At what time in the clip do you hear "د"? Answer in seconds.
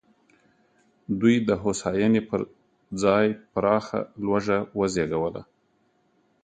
1.47-1.49